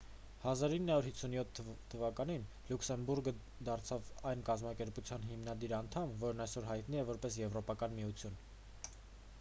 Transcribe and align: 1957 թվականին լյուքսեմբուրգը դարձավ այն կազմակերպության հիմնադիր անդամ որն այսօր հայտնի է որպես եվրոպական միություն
1957 0.51 1.73
թվականին 1.93 2.45
լյուքսեմբուրգը 2.69 3.33
դարձավ 3.69 4.09
այն 4.31 4.41
կազմակերպության 4.49 5.29
հիմնադիր 5.33 5.77
անդամ 5.83 6.17
որն 6.27 6.43
այսօր 6.47 6.69
հայտնի 6.71 7.03
է 7.05 7.07
որպես 7.13 7.41
եվրոպական 7.45 7.97
միություն 8.01 8.41